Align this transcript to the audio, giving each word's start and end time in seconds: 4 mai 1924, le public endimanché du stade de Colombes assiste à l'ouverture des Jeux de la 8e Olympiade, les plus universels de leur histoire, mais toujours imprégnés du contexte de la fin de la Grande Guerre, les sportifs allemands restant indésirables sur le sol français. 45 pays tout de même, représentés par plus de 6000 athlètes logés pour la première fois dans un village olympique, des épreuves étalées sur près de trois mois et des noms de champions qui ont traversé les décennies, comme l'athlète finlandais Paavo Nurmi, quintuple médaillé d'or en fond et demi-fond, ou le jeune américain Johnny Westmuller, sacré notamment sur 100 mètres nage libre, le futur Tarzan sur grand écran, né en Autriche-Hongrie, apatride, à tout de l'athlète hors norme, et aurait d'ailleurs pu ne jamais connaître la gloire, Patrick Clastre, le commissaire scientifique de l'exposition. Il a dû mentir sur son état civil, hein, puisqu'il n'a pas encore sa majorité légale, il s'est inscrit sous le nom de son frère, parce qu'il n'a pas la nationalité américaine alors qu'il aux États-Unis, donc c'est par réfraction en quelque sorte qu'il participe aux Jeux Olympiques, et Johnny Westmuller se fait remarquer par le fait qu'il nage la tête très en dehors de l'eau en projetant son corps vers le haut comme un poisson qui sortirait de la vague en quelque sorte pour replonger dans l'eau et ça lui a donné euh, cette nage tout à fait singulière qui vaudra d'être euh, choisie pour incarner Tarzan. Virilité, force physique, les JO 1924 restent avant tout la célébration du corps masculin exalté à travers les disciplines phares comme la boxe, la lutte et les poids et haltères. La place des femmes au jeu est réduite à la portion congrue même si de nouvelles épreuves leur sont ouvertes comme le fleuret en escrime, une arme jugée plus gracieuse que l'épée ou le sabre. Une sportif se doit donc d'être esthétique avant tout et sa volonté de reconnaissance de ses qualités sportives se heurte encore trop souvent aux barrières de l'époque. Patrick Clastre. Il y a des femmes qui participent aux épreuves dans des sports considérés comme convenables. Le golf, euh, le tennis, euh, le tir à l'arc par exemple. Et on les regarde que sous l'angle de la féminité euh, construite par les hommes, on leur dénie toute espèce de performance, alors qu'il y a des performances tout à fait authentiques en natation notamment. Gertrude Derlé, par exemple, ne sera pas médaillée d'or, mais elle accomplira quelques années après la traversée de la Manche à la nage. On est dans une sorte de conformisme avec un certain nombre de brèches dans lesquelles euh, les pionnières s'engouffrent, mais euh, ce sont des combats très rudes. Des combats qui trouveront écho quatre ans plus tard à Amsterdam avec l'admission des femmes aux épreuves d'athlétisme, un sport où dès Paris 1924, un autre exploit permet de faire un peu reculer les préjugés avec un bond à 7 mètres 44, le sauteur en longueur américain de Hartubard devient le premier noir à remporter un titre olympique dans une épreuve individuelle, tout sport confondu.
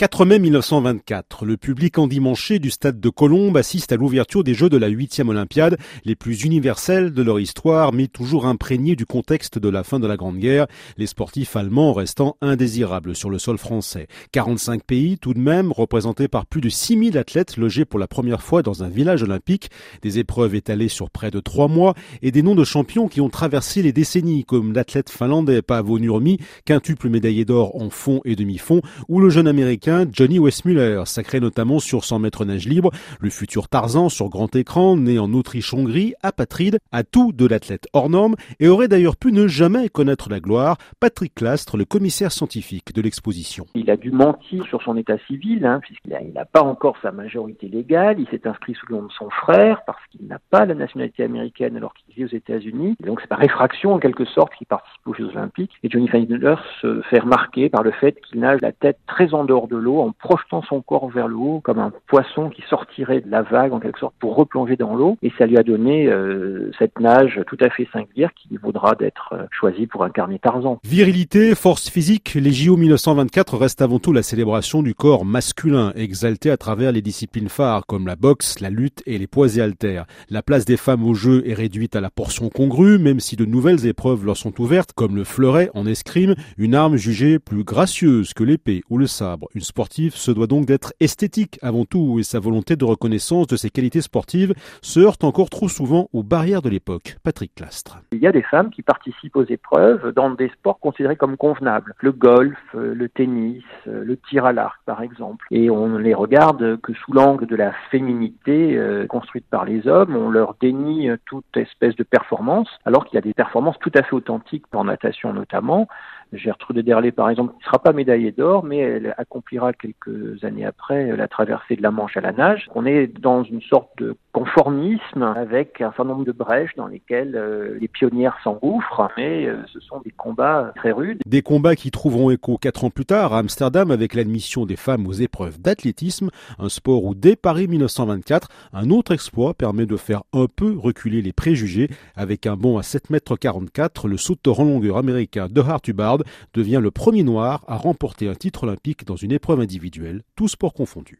4 0.00 0.24
mai 0.24 0.38
1924, 0.38 1.44
le 1.44 1.58
public 1.58 1.98
endimanché 1.98 2.58
du 2.58 2.70
stade 2.70 3.00
de 3.00 3.08
Colombes 3.10 3.58
assiste 3.58 3.92
à 3.92 3.96
l'ouverture 3.96 4.42
des 4.42 4.54
Jeux 4.54 4.70
de 4.70 4.78
la 4.78 4.88
8e 4.88 5.28
Olympiade, 5.28 5.76
les 6.06 6.16
plus 6.16 6.44
universels 6.44 7.12
de 7.12 7.22
leur 7.22 7.38
histoire, 7.38 7.92
mais 7.92 8.06
toujours 8.06 8.46
imprégnés 8.46 8.96
du 8.96 9.04
contexte 9.04 9.58
de 9.58 9.68
la 9.68 9.84
fin 9.84 10.00
de 10.00 10.06
la 10.06 10.16
Grande 10.16 10.38
Guerre, 10.38 10.68
les 10.96 11.06
sportifs 11.06 11.54
allemands 11.54 11.92
restant 11.92 12.38
indésirables 12.40 13.14
sur 13.14 13.28
le 13.28 13.38
sol 13.38 13.58
français. 13.58 14.06
45 14.32 14.84
pays 14.84 15.18
tout 15.18 15.34
de 15.34 15.38
même, 15.38 15.70
représentés 15.70 16.28
par 16.28 16.46
plus 16.46 16.62
de 16.62 16.70
6000 16.70 17.18
athlètes 17.18 17.58
logés 17.58 17.84
pour 17.84 17.98
la 17.98 18.08
première 18.08 18.40
fois 18.40 18.62
dans 18.62 18.82
un 18.82 18.88
village 18.88 19.22
olympique, 19.22 19.68
des 20.00 20.18
épreuves 20.18 20.54
étalées 20.54 20.88
sur 20.88 21.10
près 21.10 21.30
de 21.30 21.40
trois 21.40 21.68
mois 21.68 21.92
et 22.22 22.30
des 22.30 22.42
noms 22.42 22.54
de 22.54 22.64
champions 22.64 23.06
qui 23.06 23.20
ont 23.20 23.28
traversé 23.28 23.82
les 23.82 23.92
décennies, 23.92 24.46
comme 24.46 24.72
l'athlète 24.72 25.10
finlandais 25.10 25.60
Paavo 25.60 25.98
Nurmi, 25.98 26.38
quintuple 26.64 27.10
médaillé 27.10 27.44
d'or 27.44 27.76
en 27.76 27.90
fond 27.90 28.22
et 28.24 28.34
demi-fond, 28.34 28.80
ou 29.06 29.20
le 29.20 29.28
jeune 29.28 29.46
américain 29.46 29.89
Johnny 30.12 30.38
Westmuller, 30.38 31.02
sacré 31.06 31.40
notamment 31.40 31.78
sur 31.78 32.04
100 32.04 32.20
mètres 32.20 32.44
nage 32.44 32.66
libre, 32.66 32.90
le 33.20 33.30
futur 33.30 33.68
Tarzan 33.68 34.08
sur 34.08 34.28
grand 34.28 34.54
écran, 34.54 34.96
né 34.96 35.18
en 35.18 35.32
Autriche-Hongrie, 35.32 36.14
apatride, 36.22 36.78
à 36.92 37.02
tout 37.02 37.32
de 37.32 37.46
l'athlète 37.46 37.88
hors 37.92 38.08
norme, 38.08 38.36
et 38.60 38.68
aurait 38.68 38.88
d'ailleurs 38.88 39.16
pu 39.16 39.32
ne 39.32 39.46
jamais 39.46 39.88
connaître 39.88 40.30
la 40.30 40.40
gloire, 40.40 40.76
Patrick 41.00 41.34
Clastre, 41.34 41.76
le 41.76 41.84
commissaire 41.84 42.32
scientifique 42.32 42.94
de 42.94 43.02
l'exposition. 43.02 43.66
Il 43.74 43.90
a 43.90 43.96
dû 43.96 44.10
mentir 44.10 44.64
sur 44.66 44.82
son 44.82 44.96
état 44.96 45.18
civil, 45.26 45.66
hein, 45.66 45.80
puisqu'il 45.80 46.32
n'a 46.32 46.44
pas 46.44 46.62
encore 46.62 46.96
sa 47.02 47.12
majorité 47.12 47.68
légale, 47.68 48.20
il 48.20 48.28
s'est 48.28 48.46
inscrit 48.46 48.74
sous 48.74 48.86
le 48.88 48.96
nom 48.96 49.06
de 49.06 49.12
son 49.12 49.30
frère, 49.30 49.82
parce 49.86 50.00
qu'il 50.10 50.26
n'a 50.26 50.38
pas 50.50 50.66
la 50.66 50.74
nationalité 50.74 51.24
américaine 51.24 51.76
alors 51.76 51.94
qu'il 51.94 52.09
aux 52.24 52.34
États-Unis, 52.34 52.96
donc 53.04 53.20
c'est 53.20 53.28
par 53.28 53.38
réfraction 53.38 53.94
en 53.94 53.98
quelque 53.98 54.24
sorte 54.24 54.54
qu'il 54.54 54.66
participe 54.66 55.06
aux 55.06 55.14
Jeux 55.14 55.30
Olympiques, 55.34 55.72
et 55.82 55.90
Johnny 55.90 56.08
Westmuller 56.10 56.56
se 56.80 57.02
fait 57.02 57.20
remarquer 57.20 57.68
par 57.68 57.82
le 57.82 57.90
fait 57.90 58.20
qu'il 58.20 58.40
nage 58.40 58.60
la 58.60 58.72
tête 58.72 58.98
très 59.06 59.34
en 59.34 59.44
dehors 59.44 59.68
de 59.68 59.76
l'eau 59.76 60.00
en 60.00 60.12
projetant 60.12 60.62
son 60.62 60.80
corps 60.82 61.08
vers 61.08 61.28
le 61.28 61.36
haut 61.36 61.60
comme 61.60 61.78
un 61.78 61.92
poisson 62.06 62.50
qui 62.50 62.62
sortirait 62.68 63.20
de 63.20 63.30
la 63.30 63.42
vague 63.42 63.72
en 63.72 63.80
quelque 63.80 63.98
sorte 63.98 64.14
pour 64.18 64.36
replonger 64.36 64.76
dans 64.76 64.94
l'eau 64.94 65.16
et 65.22 65.32
ça 65.38 65.46
lui 65.46 65.58
a 65.58 65.62
donné 65.62 66.06
euh, 66.08 66.70
cette 66.78 66.98
nage 67.00 67.40
tout 67.46 67.58
à 67.60 67.70
fait 67.70 67.88
singulière 67.92 68.30
qui 68.34 68.56
vaudra 68.56 68.94
d'être 68.94 69.32
euh, 69.32 69.46
choisie 69.50 69.86
pour 69.86 70.04
incarner 70.04 70.38
Tarzan. 70.38 70.78
Virilité, 70.84 71.54
force 71.54 71.88
physique, 71.88 72.34
les 72.34 72.52
JO 72.52 72.76
1924 72.76 73.56
restent 73.56 73.82
avant 73.82 73.98
tout 73.98 74.12
la 74.12 74.22
célébration 74.22 74.82
du 74.82 74.94
corps 74.94 75.24
masculin 75.24 75.92
exalté 75.96 76.50
à 76.50 76.56
travers 76.56 76.92
les 76.92 77.02
disciplines 77.02 77.48
phares 77.48 77.86
comme 77.86 78.06
la 78.06 78.16
boxe, 78.16 78.60
la 78.60 78.70
lutte 78.70 79.02
et 79.06 79.18
les 79.18 79.26
poids 79.26 79.56
et 79.56 79.60
haltères. 79.60 80.06
La 80.28 80.42
place 80.42 80.64
des 80.64 80.76
femmes 80.76 81.04
au 81.04 81.14
jeu 81.14 81.42
est 81.46 81.54
réduite 81.54 81.96
à 81.96 82.00
la 82.00 82.09
portion 82.10 82.48
congrue 82.48 82.98
même 82.98 83.20
si 83.20 83.36
de 83.36 83.44
nouvelles 83.44 83.86
épreuves 83.86 84.24
leur 84.24 84.36
sont 84.36 84.60
ouvertes 84.60 84.92
comme 84.92 85.16
le 85.16 85.24
fleuret 85.24 85.70
en 85.74 85.86
escrime, 85.86 86.34
une 86.58 86.74
arme 86.74 86.96
jugée 86.96 87.38
plus 87.38 87.64
gracieuse 87.64 88.34
que 88.34 88.44
l'épée 88.44 88.82
ou 88.90 88.98
le 88.98 89.06
sabre. 89.06 89.48
Une 89.54 89.60
sportif 89.60 90.14
se 90.14 90.30
doit 90.30 90.46
donc 90.46 90.66
d'être 90.66 90.92
esthétique 91.00 91.58
avant 91.62 91.84
tout 91.84 92.18
et 92.18 92.22
sa 92.22 92.40
volonté 92.40 92.76
de 92.76 92.84
reconnaissance 92.84 93.46
de 93.46 93.56
ses 93.56 93.70
qualités 93.70 94.00
sportives 94.00 94.54
se 94.82 95.00
heurte 95.00 95.24
encore 95.24 95.50
trop 95.50 95.68
souvent 95.68 96.08
aux 96.12 96.22
barrières 96.22 96.62
de 96.62 96.68
l'époque. 96.68 97.16
Patrick 97.22 97.54
Clastre. 97.54 97.98
Il 98.12 98.18
y 98.18 98.26
a 98.26 98.32
des 98.32 98.42
femmes 98.42 98.70
qui 98.70 98.82
participent 98.82 99.36
aux 99.36 99.44
épreuves 99.44 100.12
dans 100.12 100.30
des 100.30 100.48
sports 100.50 100.78
considérés 100.80 101.16
comme 101.16 101.36
convenables. 101.36 101.94
Le 102.00 102.12
golf, 102.12 102.58
euh, 102.74 102.94
le 102.94 103.08
tennis, 103.08 103.62
euh, 103.86 104.04
le 104.04 104.16
tir 104.16 104.44
à 104.44 104.52
l'arc 104.52 104.80
par 104.86 105.02
exemple. 105.02 105.46
Et 105.50 105.70
on 105.70 105.96
les 105.96 106.14
regarde 106.14 106.80
que 106.80 106.92
sous 106.94 107.12
l'angle 107.12 107.46
de 107.46 107.56
la 107.56 107.72
féminité 107.90 108.76
euh, 108.76 109.06
construite 109.06 109.46
par 109.50 109.64
les 109.64 109.86
hommes, 109.86 110.16
on 110.16 110.30
leur 110.30 110.56
dénie 110.60 111.08
toute 111.26 111.56
espèce 111.56 111.89
de 111.96 112.02
performance, 112.02 112.68
alors 112.84 113.04
qu'il 113.04 113.14
y 113.14 113.18
a 113.18 113.22
des 113.22 113.34
performances 113.34 113.78
tout 113.80 113.92
à 113.94 114.02
fait 114.02 114.14
authentiques 114.14 114.64
en 114.72 114.84
natation 114.84 115.32
notamment. 115.32 115.88
Gertrude 116.32 116.78
Derlé, 116.78 117.12
par 117.12 117.30
exemple, 117.30 117.54
ne 117.58 117.64
sera 117.64 117.78
pas 117.78 117.92
médaillée 117.92 118.32
d'or, 118.32 118.64
mais 118.64 118.78
elle 118.78 119.14
accomplira 119.18 119.72
quelques 119.72 120.42
années 120.44 120.64
après 120.64 121.16
la 121.16 121.28
traversée 121.28 121.76
de 121.76 121.82
la 121.82 121.90
Manche 121.90 122.16
à 122.16 122.20
la 122.20 122.32
nage. 122.32 122.68
On 122.74 122.86
est 122.86 123.06
dans 123.06 123.42
une 123.42 123.62
sorte 123.62 123.90
de 123.98 124.16
conformisme 124.32 125.22
avec 125.22 125.80
un 125.80 125.90
certain 125.90 126.04
nombre 126.04 126.24
de 126.24 126.32
brèches 126.32 126.74
dans 126.76 126.86
lesquelles 126.86 127.34
euh, 127.34 127.76
les 127.80 127.88
pionnières 127.88 128.36
s'engouffrent, 128.44 129.10
mais 129.16 129.46
euh, 129.46 129.56
ce 129.72 129.80
sont 129.80 130.00
des 130.04 130.12
combats 130.12 130.72
très 130.76 130.92
rudes. 130.92 131.20
Des 131.26 131.42
combats 131.42 131.74
qui 131.74 131.90
trouveront 131.90 132.30
écho 132.30 132.56
quatre 132.56 132.84
ans 132.84 132.90
plus 132.90 133.06
tard 133.06 133.32
à 133.32 133.38
Amsterdam 133.38 133.90
avec 133.90 134.14
l'admission 134.14 134.66
des 134.66 134.76
femmes 134.76 135.06
aux 135.06 135.12
épreuves 135.12 135.60
d'athlétisme, 135.60 136.30
un 136.58 136.68
sport 136.68 137.04
où 137.04 137.14
dès 137.14 137.36
Paris 137.36 137.66
1924, 137.68 138.48
un 138.72 138.90
autre 138.90 139.12
exploit 139.12 139.54
permet 139.54 139.86
de 139.86 139.96
faire 139.96 140.22
un 140.32 140.46
peu 140.46 140.76
reculer 140.78 141.22
les 141.22 141.32
préjugés 141.32 141.88
avec 142.14 142.46
un 142.46 142.56
bond 142.56 142.78
à 142.78 142.82
7 142.82 143.10
mètres 143.10 143.36
44, 143.36 144.08
le 144.08 144.16
sauteur 144.16 144.60
en 144.60 144.64
longueur 144.64 144.96
américain 144.96 145.48
de 145.50 145.60
Hartubard 145.60 146.19
devient 146.54 146.80
le 146.82 146.90
premier 146.90 147.22
noir 147.22 147.64
à 147.66 147.76
remporter 147.76 148.28
un 148.28 148.34
titre 148.34 148.64
olympique 148.64 149.04
dans 149.04 149.16
une 149.16 149.32
épreuve 149.32 149.60
individuelle, 149.60 150.22
tout 150.36 150.48
sport 150.48 150.74
confondu. 150.74 151.18